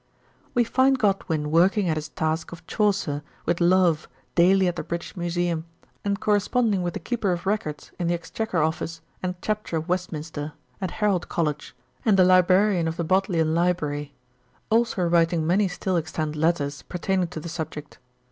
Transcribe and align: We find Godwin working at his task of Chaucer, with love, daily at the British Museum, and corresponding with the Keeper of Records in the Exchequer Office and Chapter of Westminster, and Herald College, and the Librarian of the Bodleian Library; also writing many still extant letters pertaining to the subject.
We 0.55 0.63
find 0.63 0.97
Godwin 0.97 1.51
working 1.51 1.87
at 1.87 1.95
his 1.95 2.09
task 2.09 2.51
of 2.51 2.65
Chaucer, 2.65 3.21
with 3.45 3.61
love, 3.61 4.07
daily 4.33 4.67
at 4.67 4.75
the 4.75 4.81
British 4.81 5.15
Museum, 5.15 5.65
and 6.03 6.19
corresponding 6.19 6.81
with 6.81 6.95
the 6.95 6.99
Keeper 6.99 7.31
of 7.31 7.45
Records 7.45 7.91
in 7.99 8.07
the 8.07 8.15
Exchequer 8.15 8.63
Office 8.63 9.01
and 9.21 9.35
Chapter 9.43 9.77
of 9.77 9.87
Westminster, 9.87 10.53
and 10.81 10.89
Herald 10.89 11.29
College, 11.29 11.75
and 12.03 12.17
the 12.17 12.25
Librarian 12.25 12.87
of 12.87 12.97
the 12.97 13.03
Bodleian 13.03 13.53
Library; 13.53 14.15
also 14.71 15.03
writing 15.07 15.45
many 15.45 15.67
still 15.67 15.97
extant 15.97 16.35
letters 16.35 16.81
pertaining 16.81 17.27
to 17.27 17.39
the 17.39 17.47
subject. 17.47 17.99